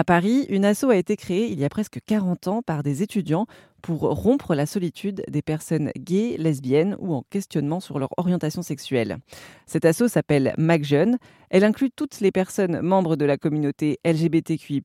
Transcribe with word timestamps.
À 0.00 0.04
Paris, 0.04 0.46
une 0.48 0.64
asso 0.64 0.84
a 0.88 0.96
été 0.96 1.14
créée 1.14 1.52
il 1.52 1.60
y 1.60 1.64
a 1.66 1.68
presque 1.68 1.98
40 2.06 2.48
ans 2.48 2.62
par 2.62 2.82
des 2.82 3.02
étudiants 3.02 3.44
pour 3.82 4.00
rompre 4.00 4.54
la 4.54 4.64
solitude 4.64 5.22
des 5.28 5.42
personnes 5.42 5.90
gays, 5.94 6.36
lesbiennes 6.38 6.96
ou 7.00 7.12
en 7.12 7.22
questionnement 7.28 7.80
sur 7.80 7.98
leur 7.98 8.08
orientation 8.16 8.62
sexuelle. 8.62 9.18
Cette 9.66 9.84
asso 9.84 10.08
s'appelle 10.08 10.54
MacJeune. 10.56 11.18
Elle 11.50 11.64
inclut 11.64 11.90
toutes 11.90 12.20
les 12.20 12.32
personnes 12.32 12.80
membres 12.80 13.14
de 13.14 13.26
la 13.26 13.36
communauté 13.36 13.98
LGBTQI+. 14.02 14.82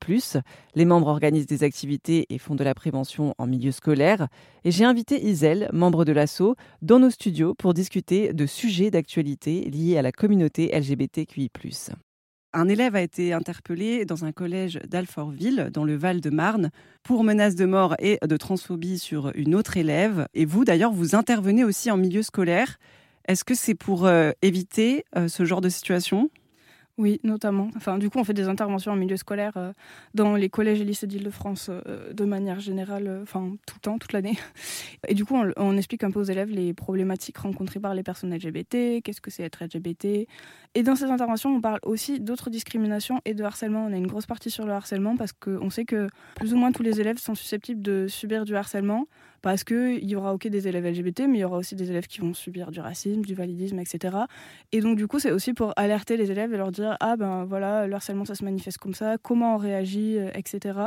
Les 0.76 0.86
membres 0.86 1.08
organisent 1.08 1.48
des 1.48 1.64
activités 1.64 2.26
et 2.30 2.38
font 2.38 2.56
de 2.56 2.66
la 2.66 2.76
prévention 2.76 3.34
en 3.38 3.48
milieu 3.48 3.72
scolaire. 3.72 4.28
Et 4.66 4.72
j'ai 4.72 4.84
invité 4.84 5.26
Isel, 5.26 5.70
membre 5.72 6.04
de 6.04 6.12
l'asso, 6.12 6.56
dans 6.82 7.00
nos 7.00 7.10
studios 7.10 7.54
pour 7.54 7.74
discuter 7.74 8.34
de 8.34 8.46
sujets 8.46 8.92
d'actualité 8.92 9.62
liés 9.62 9.98
à 9.98 10.02
la 10.02 10.12
communauté 10.12 10.78
LGBTQI+ 10.78 11.50
un 12.56 12.70
élève 12.70 12.96
a 12.96 13.02
été 13.02 13.34
interpellé 13.34 14.06
dans 14.06 14.26
un 14.26 14.32
collège 14.32 14.80
d'Alfortville, 14.88 15.70
dans 15.74 15.84
le 15.84 15.96
Val-de-Marne, 15.96 16.72
pour 17.04 17.24
menace 17.24 17.56
de 17.56 17.66
mort 17.66 17.96
et 18.00 18.18
de 18.26 18.38
transphobie 18.38 18.98
sur 18.98 19.32
une 19.36 19.54
autre 19.54 19.78
élève. 19.78 20.28
Et 20.34 20.46
vous, 20.46 20.64
d'ailleurs, 20.64 20.94
vous 20.94 21.16
intervenez 21.16 21.64
aussi 21.64 21.92
en 21.92 21.98
milieu 21.98 22.24
scolaire. 22.24 22.80
Est-ce 23.28 23.44
que 23.44 23.56
c'est 23.56 23.76
pour 23.76 24.06
euh, 24.06 24.32
éviter 24.42 25.04
euh, 25.18 25.28
ce 25.28 25.44
genre 25.46 25.62
de 25.62 25.70
situation? 25.70 26.30
Oui, 26.98 27.20
notamment. 27.24 27.70
Enfin, 27.76 27.98
du 27.98 28.10
coup, 28.10 28.20
on 28.20 28.24
fait 28.24 28.34
des 28.34 28.48
interventions 28.48 28.94
en 28.94 28.96
milieu 28.96 29.18
scolaire 29.18 29.52
euh, 29.58 29.74
dans 30.14 30.36
les 30.36 30.48
collèges 30.48 30.80
et 30.80 30.86
lycées 30.86 31.08
d'Île-de-France 31.08 31.70
euh, 31.70 32.14
de 32.14 32.24
manière 32.24 32.62
générale, 32.62 33.08
euh, 33.08 33.26
tout 33.66 33.76
le 33.76 33.82
temps, 33.82 33.98
toute 33.98 34.14
l'année. 34.14 34.38
Et 35.10 35.14
du 35.14 35.26
coup, 35.26 35.36
on, 35.58 35.76
explique 35.76 36.06
un 36.06 36.12
peu 36.12 36.22
aux 36.22 36.24
élèves 36.24 36.50
les 36.50 36.74
problématiques 36.74 37.38
rencontrées 37.38 37.82
par 37.82 37.94
les 37.96 38.04
personnes 38.04 38.34
LGBT, 38.34 39.04
qu'est-ce 39.04 39.20
que 39.20 39.30
c'est 39.30 39.44
être 39.44 39.66
LGBT. 39.66 40.26
Et 40.74 40.84
dans 40.84 40.96
ces 40.96 41.06
interventions, 41.06 41.54
on 41.54 41.60
parle 41.60 41.80
aussi 41.84 42.22
d'autres 42.22 42.50
discriminations 42.50 43.20
et 43.26 43.34
de 43.34 43.44
harcèlement. 43.44 43.86
On 43.86 43.92
a 43.92 43.98
une 43.98 44.08
grosse 44.08 44.26
partie 44.26 44.50
sur 44.50 44.66
le 44.66 44.72
harcèlement 44.72 45.18
parce 45.18 45.34
qu'on 45.34 45.70
sait 45.70 45.84
que 45.84 46.08
plus 46.36 46.54
ou 46.54 46.58
moins 46.58 46.72
tous 46.72 46.84
les 46.84 47.02
élèves 47.02 47.18
sont 47.18 47.36
susceptibles 47.36 47.82
de 47.82 48.08
subir 48.08 48.46
du 48.46 48.56
harcèlement 48.56 49.08
parce 49.46 49.64
qu'il 49.64 50.04
y 50.04 50.16
aura 50.16 50.34
ok 50.34 50.48
des 50.48 50.68
élèves 50.68 50.88
LGBT, 50.88 51.28
mais 51.30 51.38
il 51.38 51.42
y 51.42 51.44
aura 51.44 51.58
aussi 51.60 51.76
des 51.76 51.92
élèves 51.92 52.08
qui 52.08 52.20
vont 52.20 52.34
subir 52.34 52.72
du 52.72 52.80
racisme, 52.80 53.22
du 53.22 53.36
validisme, 53.36 53.78
etc. 53.78 54.18
Et 54.72 54.82
donc 54.82 54.98
du 54.98 55.06
coup, 55.06 55.20
c'est 55.20 55.30
aussi 55.30 55.54
pour 55.54 55.72
alerter 55.76 56.18
les 56.18 56.32
élèves 56.32 56.52
et 56.52 56.58
leur 56.58 56.72
dire 56.72 56.98
ah 57.00 57.16
ben 57.16 57.46
voilà, 57.46 57.86
le 57.86 57.94
harcèlement 57.94 58.26
ça 58.26 58.34
se 58.34 58.44
manifeste 58.44 58.80
comme 58.80 58.96
ça, 58.96 59.18
comment 59.22 59.54
on 59.54 59.58
réagit, 59.58 60.18
euh, 60.18 60.32
etc. 60.34 60.80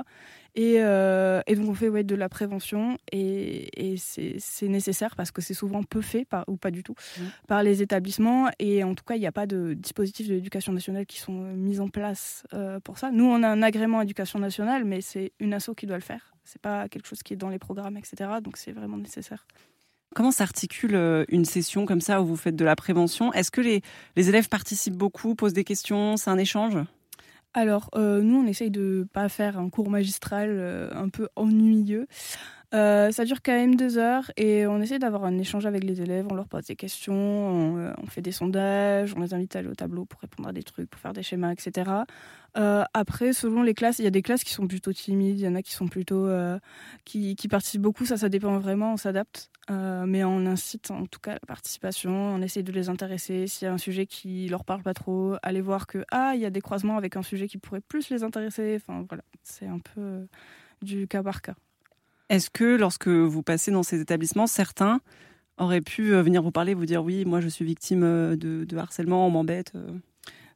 Euh, 0.59 1.41
et, 1.47 1.55
donc 1.55 1.69
on 1.69 1.75
fait 1.75 1.89
ouais, 1.89 2.03
de 2.03 2.17
la 2.17 2.29
prévention 2.29 2.99
et, 3.13 3.95
c'est 3.97 4.67
nécessaire 4.67 5.15
parce 5.15 5.31
que 5.31 5.41
c'est 5.41 5.55
souvent 5.55 5.85
peu 5.85 6.01
fait, 6.01 6.27
ou 6.49 6.57
pas 6.57 6.73
du 6.73 6.83
tout, 6.83 6.95
mmh. 6.95 7.23
par 7.47 7.63
les 7.63 7.81
établissements. 7.81 8.49
Et 8.59 8.83
en 8.83 8.97
tout 8.97 9.05
cas, 9.05 9.15
il 9.15 9.21
n'y 9.21 9.29
a 9.29 9.33
pas 9.33 9.47
de 9.47 9.75
dispositifs 9.75 10.27
de 10.27 10.35
l'éducation 10.35 10.73
nationale 10.73 11.07
qui 11.07 11.21
sont 11.21 11.33
mis 11.33 11.79
en 11.79 11.89
place 11.89 12.43
euh, 12.55 12.81
pour 12.81 12.99
ça. 12.99 13.13
Nous, 13.13 13.25
on 13.25 13.45
a 13.45 13.49
un 13.49 13.63
agrément 13.63 14.03
éducation 14.03 14.41
nationale, 14.41 14.85
mais 14.85 15.01
c'est 15.01 15.31
une 15.39 15.55
asso 15.55 15.71
qui 15.77 15.87
doit 15.87 15.97
le 15.97 16.03
faire. 16.03 16.35
C'est 16.51 16.63
pas 16.63 16.89
quelque 16.89 17.07
chose 17.07 17.23
qui 17.23 17.35
est 17.35 17.37
dans 17.37 17.51
les 17.51 17.59
programmes, 17.59 17.99
etc. 17.99 18.31
Donc 18.43 18.57
c'est 18.57 18.73
vraiment 18.73 18.97
nécessaire. 18.97 19.47
Comment 20.15 20.31
s'articule 20.31 20.95
euh, 20.95 21.25
une 21.29 21.45
session 21.45 21.85
comme 21.85 22.01
ça 22.01 22.23
où 22.23 22.27
vous 22.27 22.37
faites 22.37 22.57
de 22.57 22.65
la 22.65 22.75
prévention? 22.75 23.31
Est-ce 23.35 23.51
que 23.51 23.61
les, 23.61 23.83
les, 24.17 24.29
élèves 24.31 24.49
participent 24.49 24.97
beaucoup, 24.97 25.35
posent 25.35 25.53
des 25.53 25.65
questions 25.65 26.17
C'est 26.17 26.31
un 26.31 26.39
échange? 26.39 26.79
Alors, 27.53 27.91
euh, 27.95 28.23
nous, 28.23 28.37
on 28.37 28.47
essaye 28.47 28.71
de 28.71 29.07
pas 29.13 29.29
faire 29.29 29.59
un 29.59 29.69
cours 29.69 29.91
magistral 29.91 30.49
euh, 30.51 30.89
un 30.95 31.11
peu 31.11 31.29
ennuyeux. 31.37 32.07
Euh, 32.75 33.11
ça 33.13 33.25
dure 33.25 33.39
quand 33.43 33.53
même 33.53 33.77
deux 33.77 33.97
heures 33.97 34.31
et 34.37 34.67
on 34.67 34.81
essaie 34.81 34.99
d'avoir 34.99 35.25
un 35.25 35.39
échange 35.39 35.65
avec 35.65 35.85
les 35.85 36.03
élèves, 36.03 36.27
on 36.31 36.35
leur 36.35 36.49
pose 36.49 36.67
des 36.67 36.77
questions, 36.77 37.15
on, 37.15 38.07
fait 38.09 38.21
des 38.21 38.33
sondages, 38.33 39.15
on 39.17 39.21
les 39.21 39.33
invite 39.33 39.57
à 39.57 39.61
aller 39.61 39.69
au 39.69 39.75
tableau 39.75 40.05
pour 40.05 40.21
répondre 40.21 40.49
à 40.49 40.53
des 40.53 40.63
trucs, 40.63 40.91
pour 40.91 41.01
faire 41.01 41.15
des 41.15 41.23
schémas, 41.23 41.53
etc. 41.53 41.91
après, 42.55 43.33
selon 43.33 43.63
les 43.63 43.73
classes, 43.73 44.01
il 44.01 44.05
y 44.05 44.09
a 44.09 44.11
des 44.11 44.23
classes 44.23 44.45
qui 44.45 44.53
sont 44.53 44.67
plutôt 44.67 44.93
timides, 44.93 45.39
il 45.39 45.45
y 45.45 45.49
en 45.49 45.55
a 45.55 45.63
qui 45.63 45.73
sont 45.73 45.89
plutôt 45.89 46.29
qui, 47.05 47.37
qui, 47.37 47.49
participent 47.49 47.81
beaucoup, 47.81 48.05
ça, 48.05 48.17
ça 48.19 48.29
dépend 48.29 48.59
vraiment, 48.59 48.93
on 48.93 48.97
s'adapte. 48.97 49.51
Euh, 49.71 50.07
mais 50.07 50.25
on 50.25 50.47
incite 50.47 50.91
en 50.91 51.05
tout 51.05 51.21
cas 51.21 51.33
la 51.33 51.47
participation, 51.47 52.11
on 52.11 52.41
essaie 52.41 52.63
de 52.63 52.73
les 52.73 52.89
intéresser. 52.89 53.47
S'il 53.47 53.67
y 53.67 53.69
a 53.69 53.73
un 53.73 53.79
sujet 53.79 54.07
qui 54.07 54.49
leur 54.49 54.65
parle 54.65 54.83
pas 54.83 54.95
trop, 54.95 55.37
aller 55.43 55.61
voir 55.61 55.87
que 55.87 56.05
ah 56.11 56.33
il 56.35 56.41
y 56.41 56.47
a 56.47 56.51
des 56.51 56.63
croisements 56.63 56.97
avec 56.97 57.17
un 57.17 57.23
sujet 57.23 57.49
qui 57.49 57.59
pourrait 57.59 57.83
plus 57.83 58.09
les 58.09 58.23
intéresser. 58.25 58.77
Enfin 58.81 59.05
voilà, 59.09 59.25
c'est 59.43 59.67
un 59.67 59.79
peu 59.79 60.01
euh, 60.01 60.27
du 60.81 61.07
cas 61.07 61.23
par 61.23 61.43
cas. 61.43 61.55
Est-ce 62.29 62.51
que 62.51 62.77
lorsque 62.77 63.09
vous 63.09 63.43
passez 63.43 63.71
dans 63.71 63.83
ces 63.83 64.01
établissements, 64.01 64.47
certains 64.47 65.01
auraient 65.57 65.81
pu 65.81 66.15
euh, 66.15 66.23
venir 66.23 66.43
vous 66.43 66.51
parler, 66.51 66.75
vous 66.75 66.87
dire 66.87 67.03
oui, 67.03 67.25
moi 67.25 67.41
je 67.41 67.49
suis 67.49 67.65
victime 67.65 68.03
de, 68.37 68.65
de 68.65 68.77
harcèlement, 68.77 69.27
on 69.27 69.31
m'embête 69.31 69.73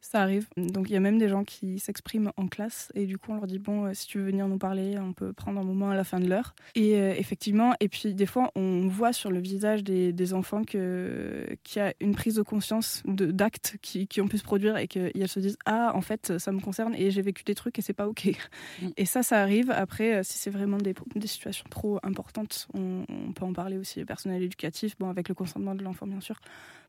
ça 0.03 0.21
arrive. 0.21 0.47
Donc 0.57 0.89
il 0.89 0.93
y 0.93 0.95
a 0.97 0.99
même 0.99 1.17
des 1.17 1.29
gens 1.29 1.45
qui 1.45 1.79
s'expriment 1.79 2.33
en 2.35 2.47
classe 2.47 2.91
et 2.93 3.05
du 3.05 3.17
coup 3.17 3.31
on 3.31 3.35
leur 3.35 3.47
dit 3.47 3.57
bon 3.57 3.85
euh, 3.85 3.93
si 3.93 4.05
tu 4.05 4.17
veux 4.19 4.25
venir 4.25 4.49
nous 4.49 4.57
parler, 4.57 4.99
on 4.99 5.13
peut 5.13 5.31
prendre 5.31 5.61
un 5.61 5.63
moment 5.63 5.89
à 5.89 5.95
la 5.95 6.03
fin 6.03 6.19
de 6.19 6.27
l'heure. 6.27 6.55
Et 6.75 6.97
euh, 6.97 7.15
effectivement, 7.17 7.73
et 7.79 7.87
puis 7.87 8.13
des 8.13 8.25
fois 8.25 8.51
on 8.55 8.87
voit 8.89 9.13
sur 9.13 9.31
le 9.31 9.39
visage 9.39 9.83
des, 9.83 10.33
enfants 10.33 10.63
que 10.63 11.45
qu'il 11.63 11.81
y 11.81 11.85
a 11.85 11.93
une 12.01 12.15
prise 12.15 12.35
de 12.35 12.41
conscience 12.41 13.01
d'actes 13.05 13.77
qui, 13.81 14.07
qui, 14.07 14.19
ont 14.19 14.27
pu 14.27 14.37
se 14.37 14.43
produire 14.43 14.77
et 14.77 14.87
qu'elles 14.87 15.27
se 15.27 15.39
disent 15.39 15.57
ah 15.65 15.91
en 15.95 16.01
fait 16.01 16.37
ça 16.37 16.51
me 16.51 16.59
concerne 16.59 16.95
et 16.95 17.11
j'ai 17.11 17.21
vécu 17.21 17.43
des 17.43 17.55
trucs 17.55 17.79
et 17.79 17.81
c'est 17.81 17.93
pas 17.93 18.07
ok. 18.07 18.31
Mm. 18.81 18.87
Et 18.97 19.05
ça 19.05 19.23
ça 19.23 19.41
arrive. 19.41 19.71
Après 19.71 20.15
euh, 20.15 20.23
si 20.23 20.37
c'est 20.37 20.49
vraiment 20.49 20.77
des, 20.77 20.93
des, 21.15 21.27
situations 21.27 21.65
trop 21.69 21.99
importantes, 22.03 22.67
on, 22.73 23.05
on, 23.07 23.31
peut 23.31 23.45
en 23.45 23.53
parler 23.53 23.77
aussi 23.77 24.01
au 24.01 24.05
personnel 24.05 24.43
éducatif, 24.43 24.97
bon 24.99 25.09
avec 25.09 25.29
le 25.29 25.35
consentement 25.35 25.75
de 25.75 25.83
l'enfant 25.83 26.07
bien 26.07 26.19
sûr 26.19 26.39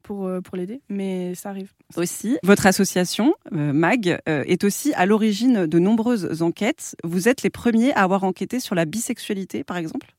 pour, 0.02 0.30
pour 0.42 0.56
l'aider, 0.58 0.82
mais 0.90 1.34
ça 1.34 1.48
arrive. 1.48 1.72
Aussi, 1.96 2.36
votre 2.42 2.66
association, 2.66 3.03
euh, 3.52 3.72
MAG, 3.72 4.18
euh, 4.28 4.44
est 4.46 4.64
aussi 4.64 4.92
à 4.94 5.06
l'origine 5.06 5.66
de 5.66 5.78
nombreuses 5.78 6.42
enquêtes. 6.42 6.96
Vous 7.04 7.28
êtes 7.28 7.42
les 7.42 7.50
premiers 7.50 7.92
à 7.92 8.02
avoir 8.02 8.24
enquêté 8.24 8.60
sur 8.60 8.74
la 8.74 8.84
bisexualité, 8.84 9.64
par 9.64 9.76
exemple, 9.76 10.14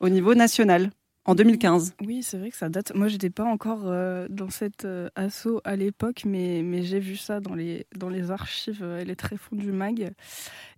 au 0.00 0.08
niveau 0.08 0.34
national 0.34 0.90
en 1.30 1.36
2015. 1.36 1.94
Oui, 2.04 2.24
c'est 2.24 2.38
vrai 2.38 2.50
que 2.50 2.56
ça 2.56 2.68
date. 2.68 2.92
Moi, 2.96 3.06
j'étais 3.06 3.30
pas 3.30 3.44
encore 3.44 3.82
euh, 3.84 4.26
dans 4.28 4.50
cette 4.50 4.84
euh, 4.84 5.08
asso 5.14 5.60
à 5.62 5.76
l'époque, 5.76 6.22
mais, 6.26 6.62
mais 6.64 6.82
j'ai 6.82 6.98
vu 6.98 7.16
ça 7.16 7.38
dans 7.38 7.54
les, 7.54 7.86
dans 7.96 8.08
les 8.08 8.32
archives, 8.32 8.80
euh, 8.82 9.04
les 9.04 9.14
tréfonds 9.14 9.54
du 9.54 9.70
mag. 9.70 10.12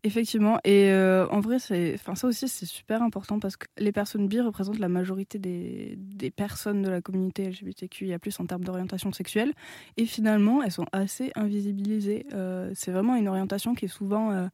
Effectivement. 0.05 0.59
Et 0.65 0.93
en 0.93 1.39
vrai, 1.41 1.59
ça 1.61 2.27
aussi, 2.27 2.49
c'est 2.49 2.67
super 2.67 3.03
important 3.03 3.39
parce 3.39 3.57
que 3.57 3.67
les 3.79 3.93
personnes 3.93 4.27
bi 4.27 4.41
représentent 4.41 4.81
la 4.81 4.89
majorité 4.89 5.39
des, 5.39 5.95
des 5.97 6.33
personnes 6.33 6.83
de 6.83 6.91
la 6.91 7.01
communauté 7.01 7.49
LGBTQIA, 7.49 8.19
en 8.41 8.47
termes 8.47 8.65
d'orientation 8.65 9.13
sexuelle. 9.13 9.53
Et 9.97 10.05
finalement, 10.05 10.61
elles 10.61 10.73
sont 10.73 10.87
assez 10.91 11.31
invisibilisées. 11.37 12.27
c'est 12.75 12.91
vraiment 12.91 13.15
une 13.15 13.29
orientation 13.29 13.77
qui 13.77 13.85
est 13.85 13.89
souvent 13.97 14.49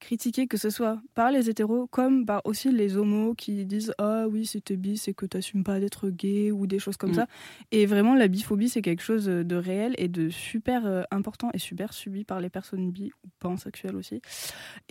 critiquer 0.00 0.46
que 0.46 0.56
ce 0.56 0.70
soit 0.70 1.00
par 1.14 1.30
les 1.30 1.48
hétéros 1.50 1.86
comme 1.86 2.26
par 2.26 2.42
aussi 2.44 2.70
les 2.70 2.96
homos 2.96 3.34
qui 3.34 3.64
disent 3.64 3.94
ah 3.98 4.26
oui 4.28 4.46
c'était 4.46 4.76
bi 4.76 4.96
c'est 4.96 5.14
que 5.14 5.26
t'assumes 5.26 5.64
pas 5.64 5.80
d'être 5.80 6.10
gay 6.10 6.50
ou 6.50 6.66
des 6.66 6.78
choses 6.78 6.96
comme 6.96 7.10
mm. 7.10 7.14
ça. 7.14 7.26
Et 7.72 7.86
vraiment 7.86 8.14
la 8.14 8.28
biphobie 8.28 8.68
c'est 8.68 8.82
quelque 8.82 9.02
chose 9.02 9.26
de 9.26 9.56
réel 9.56 9.94
et 9.98 10.08
de 10.08 10.28
super 10.28 10.86
euh, 10.86 11.02
important 11.10 11.50
et 11.54 11.58
super 11.58 11.92
subi 11.92 12.24
par 12.24 12.40
les 12.40 12.50
personnes 12.50 12.90
bi 12.90 13.10
ou 13.24 13.28
pansexuelles 13.38 13.96
aussi. 13.96 14.20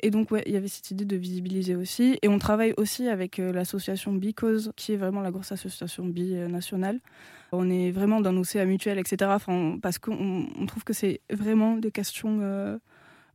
Et 0.02 0.12
donc 0.12 0.32
ouais 0.32 0.44
il 0.46 0.54
y 0.54 0.58
avait 0.58 0.68
cette 0.68 0.92
idée 0.92 1.06
de 1.06 1.16
visibiliser 1.16 1.76
aussi. 1.76 2.18
Et 2.22 2.28
on 2.28 2.40
travaille 2.40 2.74
aussi 2.78 3.08
avec 3.08 3.40
euh, 3.40 3.52
l'association 3.52 4.14
Because 4.14 4.72
qui 4.76 4.94
est 4.94 4.98
vraiment 4.98 5.22
la 5.22 5.32
grosse 5.32 5.52
association 5.52 6.06
bi 6.06 6.36
euh, 6.36 6.48
nationale. 6.48 7.00
On 7.52 7.70
est 7.70 7.92
vraiment 7.92 8.22
dans 8.22 8.34
nos 8.34 8.44
CA 8.44 8.66
mutuels 8.66 9.00
etc 9.00 9.32
enfin, 9.34 9.78
parce 9.82 9.98
qu'on 9.98 10.48
trouve 10.68 10.84
que 10.84 10.94
c'est 10.94 11.22
vraiment 11.32 11.78
des 11.78 11.92
questions 11.92 12.80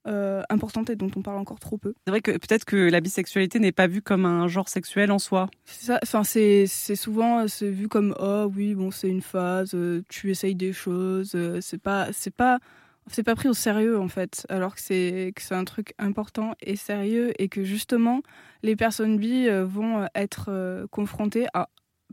euh, 0.06 0.42
importante 0.48 0.88
et 0.88 0.96
dont 0.96 1.10
on 1.16 1.22
parle 1.22 1.38
encore 1.38 1.60
trop 1.60 1.76
peu. 1.76 1.94
C'est 2.06 2.10
vrai 2.10 2.20
que 2.20 2.30
peut-être 2.32 2.64
que 2.64 2.76
la 2.76 3.00
bisexualité 3.00 3.58
n'est 3.58 3.72
pas 3.72 3.86
vue 3.86 4.02
comme 4.02 4.24
un 4.24 4.48
genre 4.48 4.68
sexuel 4.68 5.12
en 5.12 5.18
soi. 5.18 5.48
C'est 5.64 5.92
Enfin, 6.02 6.24
c'est 6.24 6.66
souvent 6.66 7.46
c'est 7.48 7.70
vu 7.70 7.88
comme 7.88 8.14
oh 8.18 8.50
oui 8.54 8.74
bon 8.74 8.90
c'est 8.90 9.08
une 9.08 9.20
phase, 9.22 9.74
euh, 9.74 10.02
tu 10.08 10.30
essayes 10.30 10.54
des 10.54 10.72
choses, 10.72 11.32
euh, 11.34 11.60
c'est 11.60 11.80
pas 11.82 12.08
c'est 12.12 12.34
pas 12.34 12.58
c'est 13.06 13.22
pas 13.22 13.34
pris 13.34 13.48
au 13.48 13.54
sérieux 13.54 13.98
en 13.98 14.08
fait, 14.08 14.46
alors 14.48 14.74
que 14.74 14.80
c'est 14.80 15.32
que 15.34 15.42
c'est 15.42 15.54
un 15.54 15.64
truc 15.64 15.94
important 15.98 16.54
et 16.62 16.76
sérieux 16.76 17.32
et 17.38 17.48
que 17.48 17.64
justement 17.64 18.22
les 18.62 18.76
personnes 18.76 19.18
bi 19.18 19.48
vont 19.48 20.06
être 20.14 20.86
confrontées 20.90 21.46
à 21.54 21.68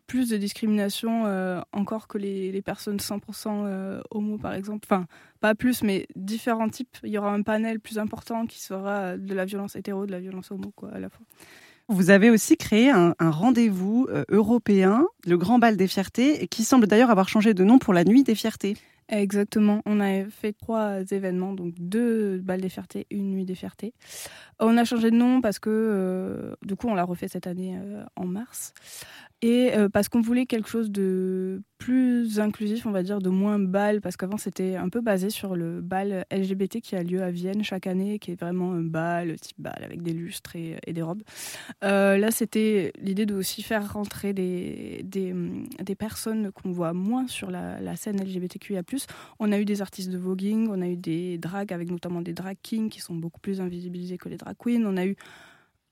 plus 0.07 0.29
de 0.29 0.37
discrimination 0.37 1.25
euh, 1.25 1.61
encore 1.73 2.07
que 2.07 2.17
les, 2.17 2.51
les 2.51 2.61
personnes 2.61 2.97
100% 2.97 3.19
euh, 3.47 4.01
homo, 4.09 4.37
par 4.37 4.53
exemple. 4.53 4.87
Enfin, 4.89 5.05
pas 5.41 5.53
plus, 5.53 5.83
mais 5.83 6.07
différents 6.15 6.69
types. 6.69 6.97
Il 7.03 7.11
y 7.11 7.17
aura 7.17 7.31
un 7.31 7.41
panel 7.43 7.79
plus 7.79 7.99
important 7.99 8.45
qui 8.45 8.61
sera 8.61 9.17
de 9.17 9.33
la 9.33 9.45
violence 9.45 9.75
hétéro, 9.75 10.05
de 10.05 10.11
la 10.11 10.19
violence 10.19 10.49
homo, 10.49 10.71
quoi, 10.75 10.89
à 10.93 10.99
la 10.99 11.09
fois. 11.09 11.25
Vous 11.89 12.09
avez 12.09 12.29
aussi 12.29 12.57
créé 12.57 12.89
un, 12.89 13.13
rendez-vous 13.19 14.07
euh, 14.09 14.25
européen, 14.29 15.05
le 15.25 15.37
Grand 15.37 15.59
Bal 15.59 15.77
des 15.77 15.87
Fiertés, 15.87 16.47
qui 16.47 16.63
semble 16.63 16.87
d'ailleurs 16.87 17.11
avoir 17.11 17.29
changé 17.29 17.53
de 17.53 17.63
nom 17.63 17.77
pour 17.77 17.93
la 17.93 18.03
Nuit 18.03 18.23
des 18.23 18.35
Fiertés. 18.35 18.75
Exactement. 19.09 19.81
On 19.85 20.01
a 20.01 20.25
fait 20.25 20.51
trois 20.51 20.99
événements, 21.11 21.53
donc 21.53 21.75
deux 21.77 22.39
balles 22.39 22.59
des 22.59 22.67
fiertés, 22.67 23.07
une 23.09 23.31
nuit 23.31 23.45
des 23.45 23.55
fiertés. 23.55 23.93
On 24.59 24.77
a 24.77 24.83
changé 24.83 25.11
de 25.11 25.15
nom 25.15 25.39
parce 25.39 25.59
que, 25.59 26.57
du 26.61 26.75
coup, 26.75 26.89
on 26.89 26.93
l'a 26.93 27.05
refait 27.05 27.29
cette 27.29 27.47
année 27.47 27.79
en 28.17 28.25
mars. 28.25 28.73
Et 29.41 29.75
euh, 29.75 29.87
parce 29.87 30.09
qu'on 30.09 30.21
voulait 30.21 30.47
quelque 30.47 30.67
chose 30.67 30.89
de 30.89 31.61
plus 31.77 32.39
inclusif, 32.39 32.87
on 32.87 32.91
va 32.91 33.03
dire, 33.03 33.19
de 33.19 33.29
moins 33.29 33.59
bal, 33.59 34.01
parce 34.01 34.17
qu'avant 34.17 34.37
c'était 34.37 34.75
un 34.75 34.89
peu 34.89 34.99
basé 34.99 35.29
sur 35.29 35.55
le 35.55 35.79
bal 35.79 36.25
LGBT 36.31 36.81
qui 36.81 36.95
a 36.95 37.03
lieu 37.03 37.21
à 37.21 37.29
Vienne 37.29 37.63
chaque 37.63 37.85
année, 37.85 38.17
qui 38.17 38.31
est 38.31 38.39
vraiment 38.39 38.73
un 38.73 38.81
bal, 38.81 39.39
type 39.39 39.59
bal, 39.59 39.83
avec 39.83 40.01
des 40.01 40.13
lustres 40.13 40.55
et, 40.55 40.79
des 40.91 41.01
robes. 41.03 41.21
Euh, 41.83 42.17
là, 42.17 42.31
c'était 42.31 42.91
l'idée 42.99 43.27
de 43.27 43.35
aussi 43.35 43.61
faire 43.61 43.93
rentrer 43.93 44.33
des, 44.33 45.01
des, 45.03 45.95
personnes 45.95 46.51
qu'on 46.51 46.71
voit 46.71 46.93
moins 46.93 47.27
sur 47.27 47.51
la, 47.51 47.79
la, 47.79 47.95
scène 47.95 48.19
LGBTQIA+. 48.19 48.81
On 49.39 49.51
a 49.51 49.59
eu 49.59 49.65
des 49.65 49.81
artistes 49.81 50.09
de 50.09 50.17
voguing, 50.17 50.67
on 50.69 50.81
a 50.81 50.87
eu 50.87 50.97
des 50.97 51.37
drags, 51.37 51.73
avec 51.73 51.91
notamment 51.91 52.21
des 52.21 52.33
drag 52.33 52.57
kings 52.63 52.89
qui 52.89 53.01
sont 53.01 53.15
beaucoup 53.15 53.39
plus 53.39 53.61
invisibilisés 53.61 54.17
que 54.17 54.29
les 54.29 54.37
drag 54.37 54.55
queens. 54.57 54.83
On 54.85 54.97
a 54.97 55.05
eu 55.05 55.15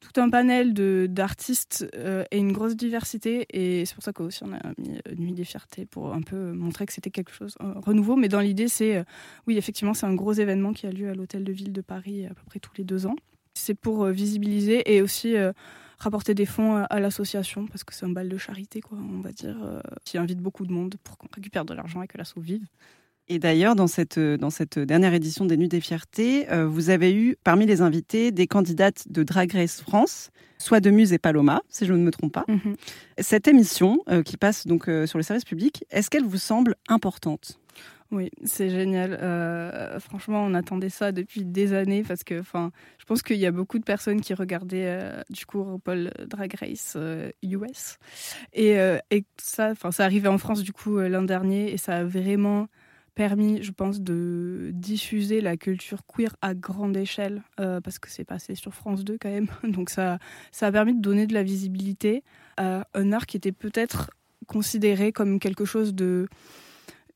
tout 0.06 0.22
un 0.22 0.30
panel 0.30 0.74
d'artistes 1.12 1.88
euh, 1.96 2.24
et 2.32 2.38
une 2.38 2.52
grosse 2.52 2.76
diversité. 2.76 3.46
Et 3.50 3.86
c'est 3.86 3.96
pour 3.96 4.04
ça 4.04 4.14
qu'aussi 4.14 4.44
on 4.44 4.54
a 4.54 4.60
mis 4.78 4.98
euh, 5.08 5.16
Nuit 5.18 5.34
des 5.34 5.44
Fiertés 5.44 5.86
pour 5.86 6.14
un 6.14 6.22
peu 6.22 6.54
montrer 6.54 6.86
que 6.86 6.94
c'était 6.94 7.10
quelque 7.10 7.32
chose 7.32 7.56
de 7.60 7.80
renouveau. 7.80 8.16
Mais 8.16 8.28
dans 8.28 8.40
l'idée, 8.40 8.68
c'est, 8.68 8.98
euh, 8.98 9.04
oui, 9.48 9.58
effectivement, 9.58 9.94
c'est 9.94 10.06
un 10.06 10.14
gros 10.14 10.34
événement 10.34 10.74
qui 10.74 10.86
a 10.86 10.92
lieu 10.92 11.10
à 11.10 11.16
l'Hôtel 11.16 11.44
de 11.44 11.52
Ville 11.52 11.74
de 11.74 11.82
Paris 11.82 12.26
à 12.26 12.30
peu 12.30 12.44
près 12.46 12.60
tous 12.60 12.74
les 12.78 12.84
deux 12.84 13.06
ans. 13.08 13.16
C'est 13.54 13.74
pour 13.74 14.06
visibiliser 14.08 14.94
et 14.94 15.02
aussi 15.02 15.36
rapporter 15.98 16.34
des 16.34 16.46
fonds 16.46 16.76
à, 16.76 17.00
l'association 17.00 17.68
parce 17.68 17.86
que 17.86 17.94
c'est 17.94 18.06
un 18.06 18.10
bal 18.10 18.28
de 18.28 18.38
charité, 18.38 18.82
quoi, 18.82 18.98
on 18.98 19.22
va 19.22 19.32
dire, 19.32 19.56
qui 20.04 20.18
invite 20.18 20.40
beaucoup 20.40 20.66
de 20.66 20.74
monde 20.74 20.96
pour 21.02 21.18
qu'on 21.18 21.30
récupère 21.34 21.64
de 21.64 21.74
l'argent 21.74 22.02
et 22.02 22.08
que 22.08 22.18
l'asso 22.18 22.34
vive. 22.38 22.68
Et 23.28 23.40
d'ailleurs, 23.40 23.76
dans 23.76 23.88
cette, 23.88 24.20
dans 24.20 24.52
cette 24.52 24.78
dernière 24.78 25.14
édition 25.14 25.46
des 25.46 25.58
Nuits 25.58 25.68
des 25.68 25.82
Fiertés, 25.82 26.48
euh, 26.52 26.68
vous 26.68 26.92
avez 26.92 27.14
eu 27.14 27.36
parmi 27.44 27.66
les 27.66 27.82
invités 27.82 28.32
des 28.32 28.46
candidates 28.46 29.06
de 29.10 29.24
Drag 29.24 29.52
Race 29.52 29.82
France, 29.82 30.30
soit 30.60 30.80
de 30.80 30.92
Muse 30.92 31.12
et 31.12 31.18
Paloma, 31.18 31.64
si 31.68 31.88
je 31.88 31.94
ne 31.94 32.04
me 32.04 32.12
trompe 32.12 32.34
pas. 32.34 32.46
Mhm. 32.48 32.76
Cette 33.18 33.48
émission, 33.48 34.00
euh, 34.10 34.22
qui 34.22 34.38
passe 34.38 34.68
donc 34.68 34.88
euh, 34.88 35.08
sur 35.08 35.18
le 35.18 35.24
service 35.24 35.44
public, 35.44 35.84
est-ce 35.90 36.12
qu'elle 36.12 36.26
vous 36.26 36.38
semble 36.38 36.76
importante? 36.88 37.60
Oui, 38.12 38.30
c'est 38.44 38.70
génial. 38.70 39.18
franchement, 40.00 40.46
on 40.46 40.54
attendait 40.54 40.90
ça 40.90 41.12
depuis 41.12 41.44
des 41.44 41.74
années 41.74 42.04
parce 42.04 42.24
que, 42.24 42.40
enfin, 42.40 42.72
je 43.00 43.06
pense 43.06 43.24
qu'il 43.24 43.38
y 43.38 43.48
a 43.48 43.52
beaucoup 43.52 43.80
de 43.80 43.84
personnes 43.84 44.22
qui 44.22 44.36
regardaient 44.36 45.00
du 45.32 45.48
coup 45.48 45.80
Paul 45.84 46.12
Drag 46.28 46.54
Race 46.60 46.96
US 47.42 47.98
et, 48.54 48.78
et 49.10 49.26
ça, 49.38 49.72
enfin, 49.72 49.92
ça 49.92 50.06
arrivait 50.06 50.28
en 50.28 50.38
France 50.38 50.62
du 50.62 50.72
coup 50.72 51.00
l'an 51.00 51.24
dernier 51.24 51.74
et 51.74 51.78
ça 51.78 51.98
a 51.98 52.04
vraiment 52.04 52.68
permis, 53.16 53.64
je 53.64 53.72
pense, 53.72 54.02
de 54.02 54.72
diffuser 54.74 55.42
la 55.42 55.58
culture 55.58 56.06
queer 56.06 56.36
à 56.42 56.54
grande 56.54 56.96
échelle, 56.98 57.42
euh, 57.60 57.82
parce 57.82 57.98
que 57.98 58.10
c'est 58.10 58.26
passé 58.26 58.56
sur 58.56 58.74
France 58.74 59.04
2 59.04 59.18
quand 59.20 59.30
même. 59.30 59.48
Donc 59.64 59.90
ça, 59.90 60.20
ça 60.52 60.68
a 60.68 60.72
permis 60.72 60.94
de 60.94 61.02
donner 61.02 61.26
de 61.26 61.34
la 61.34 61.44
visibilité 61.44 62.24
à 62.58 62.88
un 62.94 63.12
art 63.14 63.26
qui 63.26 63.38
était 63.38 63.54
peut-être 63.54 64.12
considéré 64.48 65.12
comme 65.12 65.40
quelque 65.40 65.66
chose 65.66 65.96
de 65.96 66.28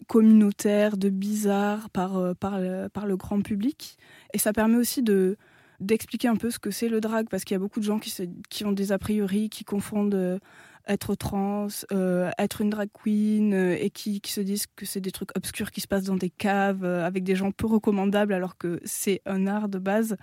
communautaire, 0.08 0.98
de 0.98 1.10
bizarre 1.10 1.90
par, 1.90 2.18
euh, 2.18 2.34
par, 2.34 2.60
le, 2.60 3.18
grand 3.18 3.42
public. 3.42 3.98
Et 4.34 4.38
ça 4.38 4.54
permet 4.54 4.78
aussi 4.78 5.04
de 5.04 5.38
d'expliquer 5.80 6.28
un 6.28 6.36
peu 6.36 6.52
ce 6.52 6.60
que 6.60 6.72
c'est 6.72 6.90
le 6.90 7.00
drag, 7.00 7.30
parce 7.30 7.46
qu'il 7.46 7.56
y 7.56 7.56
a 7.56 7.60
beaucoup 7.60 7.80
de 7.80 7.86
gens 7.86 8.00
qui, 8.00 8.14
qui 8.50 8.66
ont 8.66 8.74
des 8.74 8.92
a 8.92 8.98
priori, 8.98 9.50
qui 9.50 9.64
confondent 9.64 10.14
euh, 10.14 10.38
être 10.90 11.16
trans, 11.16 11.68
euh, 11.92 12.32
être 12.40 12.62
une 12.62 12.72
drag 12.72 12.90
queen 12.92 13.54
euh, 13.54 13.78
et 13.80 13.92
qui, 13.92 14.22
qui, 14.22 14.32
se 14.32 14.42
disent 14.42 14.66
que 14.76 14.86
c'est 14.86 15.00
des 15.00 15.12
trucs 15.12 15.36
obscurs 15.38 15.70
qui 15.72 15.82
se 15.82 15.88
passent 15.88 16.06
dans 16.06 16.16
des 16.16 16.32
caves 16.32 16.84
euh, 16.84 17.06
avec 17.06 17.24
des 17.24 17.36
gens 17.36 17.52
peu 17.52 17.68
recommandables 17.68 18.34
alors 18.34 18.58
que 18.58 18.82
c'est 18.84 19.22
un 19.26 19.46
art 19.46 19.70
de 19.70 19.78
base. 19.78 20.18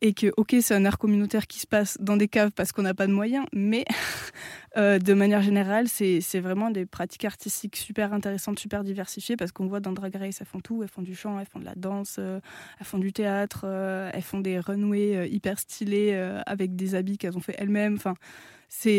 Et 0.00 0.14
que 0.14 0.32
ok 0.36 0.54
c'est 0.60 0.74
un 0.74 0.84
art 0.84 0.98
communautaire 0.98 1.46
qui 1.46 1.58
se 1.58 1.66
passe 1.66 1.98
dans 2.00 2.16
des 2.16 2.28
caves 2.28 2.52
parce 2.52 2.70
qu'on 2.70 2.82
n'a 2.82 2.94
pas 2.94 3.06
de 3.06 3.12
moyens 3.12 3.46
mais 3.52 3.84
de 4.76 5.14
manière 5.14 5.42
générale 5.42 5.88
c'est 5.88 6.40
vraiment 6.40 6.70
des 6.70 6.86
pratiques 6.86 7.24
artistiques 7.24 7.76
super 7.76 8.12
intéressantes, 8.12 8.58
super 8.58 8.84
diversifiées 8.84 9.36
parce 9.36 9.52
qu'on 9.52 9.66
voit 9.66 9.80
dans 9.80 9.92
Drag 9.92 10.14
Race 10.14 10.38
elles 10.40 10.46
font 10.46 10.60
tout, 10.60 10.82
elles 10.82 10.88
font 10.88 11.02
du 11.02 11.14
chant, 11.14 11.38
elles 11.40 11.46
font 11.46 11.60
de 11.60 11.64
la 11.64 11.74
danse, 11.74 12.18
elles 12.18 12.86
font 12.86 12.98
du 12.98 13.12
théâtre, 13.12 13.64
elles 13.64 14.22
font 14.22 14.40
des 14.40 14.58
runways 14.58 15.28
hyper 15.28 15.58
stylés 15.58 16.14
avec 16.46 16.76
des 16.76 16.94
habits 16.94 17.18
qu'elles 17.18 17.36
ont 17.36 17.40
fait 17.40 17.56
elles-mêmes, 17.58 17.94
enfin 17.94 18.14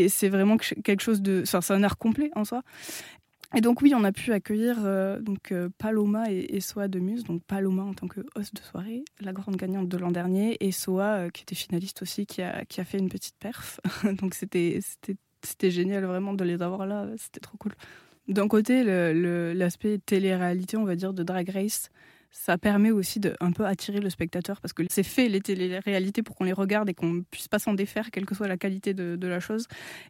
c'est 0.09 0.29
vraiment 0.29 0.57
quelque 0.57 1.01
chose 1.01 1.21
de. 1.21 1.43
C'est 1.45 1.71
un 1.71 1.83
art 1.83 1.97
complet 1.97 2.31
en 2.35 2.45
soi. 2.45 2.63
Et 3.55 3.61
donc 3.61 3.81
oui, 3.81 3.93
on 3.95 4.03
a 4.03 4.11
pu 4.11 4.33
accueillir 4.33 4.79
euh, 4.83 5.19
donc 5.19 5.51
euh, 5.51 5.69
Paloma 5.77 6.29
et, 6.29 6.59
Soa 6.59 6.87
de 6.87 6.99
Muse, 6.99 7.23
donc 7.23 7.43
Paloma 7.43 7.83
en 7.83 7.93
tant 7.93 8.07
que 8.07 8.21
host 8.35 8.53
de 8.53 8.61
soirée, 8.61 9.05
la 9.21 9.31
grande 9.31 9.55
gagnante 9.55 9.87
de 9.87 9.97
l'an 9.97 10.11
dernier, 10.11 10.57
et 10.59 10.71
Soa 10.71 11.15
euh, 11.15 11.29
qui 11.29 11.43
était 11.43 11.55
finaliste 11.55 12.01
aussi, 12.01 12.25
qui 12.25 12.41
a, 12.41 12.65
qui 12.65 12.81
a 12.81 12.85
fait 12.85 12.97
une 12.97 13.07
petite 13.07 13.35
perf. 13.39 13.79
donc 14.19 14.33
c'était 14.33 14.79
c'était 15.41 15.71
génial 15.71 16.03
vraiment 16.05 16.33
de 16.33 16.43
les 16.43 16.61
avoir 16.61 16.85
là, 16.85 17.07
c'était 17.17 17.39
trop 17.39 17.57
cool. 17.57 17.73
D'un 18.27 18.47
côté, 18.47 18.83
l'aspect 19.53 19.99
télé-réalité, 19.99 20.77
on 20.77 20.83
va 20.83 20.95
dire, 20.95 21.13
de 21.13 21.21
Drag 21.21 21.47
Race, 21.49 21.91
ça 22.37 22.57
permet 22.57 22.91
aussi 22.91 23.21
de 23.21 23.33
un 23.39 23.53
peu 23.53 23.65
attirer 23.65 24.01
le 24.01 24.09
spectateur 24.09 24.59
parce 24.59 24.73
que 24.73 24.83
c'est 24.89 25.03
fait 25.03 25.29
les 25.29 25.39
télé-réalités 25.39 26.21
pour 26.21 26.35
qu'on 26.35 26.43
les 26.43 26.51
regarde 26.51 26.89
et 26.89 26.93
qu'on 26.93 27.23
puisse 27.31 27.47
pas 27.47 27.59
s'en 27.59 27.73
défaire 27.73 28.11
quelle 28.11 28.25
que 28.25 28.35
soit 28.35 28.49
la 28.49 28.57
qualité 28.57 28.93
de, 28.93 29.27
la 29.27 29.39
chose. 29.39 29.67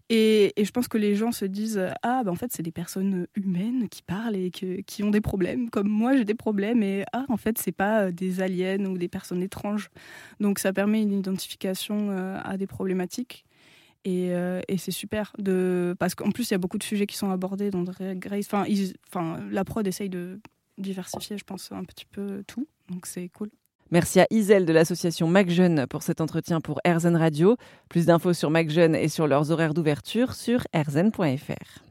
Et, 0.09 0.51
je 0.57 0.71
pense 0.71 0.87
que 0.87 0.97
les 0.97 1.15
gens 1.15 1.31
se 1.31 1.45
disent 1.45 1.79
ah 2.01 2.23
ben 2.25 2.31
en 2.31 2.35
fait 2.35 2.51
c'est 2.51 2.63
des 2.63 2.71
personnes 2.71 3.27
humaines 3.35 3.87
qui 3.89 4.01
parlent 4.01 4.35
et 4.35 4.49
qui 4.49 5.03
ont 5.03 5.11
des 5.11 5.21
problèmes 5.21 5.69
comme 5.69 5.87
moi 5.87 6.17
j'ai 6.17 6.25
des 6.25 6.33
problèmes 6.33 6.81
et 6.81 7.03
ah 7.13 7.25
en 7.29 7.37
fait 7.37 7.59
c'est 7.59 7.71
pas 7.71 8.11
des 8.11 8.41
aliens 8.41 8.83
ou 8.85 8.97
des 8.97 9.07
personnes 9.07 9.43
étranges 9.43 9.89
donc 10.39 10.57
ça 10.57 10.73
permet 10.73 11.03
une 11.03 11.13
identification 11.13 12.09
euh, 12.09 12.39
à 12.43 12.57
des 12.57 12.65
problématiques 12.67 13.45
et, 14.03 14.33
euh, 14.33 14.61
et 14.67 14.77
c'est 14.77 14.91
super 14.91 15.31
de 15.37 15.95
parce 15.99 16.15
qu'en 16.15 16.31
plus 16.31 16.49
il 16.49 16.53
y 16.53 16.55
a 16.55 16.59
beaucoup 16.59 16.79
de 16.79 16.83
sujets 16.83 17.05
qui 17.05 17.17
sont 17.17 17.29
abordés 17.29 17.69
dans 17.69 17.83
Grace 17.83 18.47
enfin, 18.51 18.65
enfin 19.09 19.39
la 19.51 19.63
prod 19.63 19.85
essaye 19.85 20.09
de 20.09 20.39
diversifier, 20.77 21.37
je 21.37 21.43
pense, 21.43 21.71
un 21.71 21.83
petit 21.83 22.05
peu 22.05 22.43
tout. 22.47 22.67
Donc 22.89 23.05
c'est 23.05 23.29
cool. 23.29 23.49
Merci 23.91 24.19
à 24.19 24.25
Isel 24.31 24.65
de 24.65 24.73
l'association 24.73 25.27
MacJeune 25.27 25.85
pour 25.87 26.01
cet 26.01 26.19
entretien 26.19 26.59
pour 26.59 26.81
RZN 26.87 27.15
Radio. 27.15 27.55
Plus 27.87 28.07
d'infos 28.07 28.33
sur 28.33 28.49
MacJeune 28.49 28.95
et 28.95 29.09
sur 29.09 29.27
leurs 29.27 29.51
horaires 29.51 29.75
d'ouverture 29.75 30.33
sur 30.33 30.61
rzn.fr. 30.75 31.83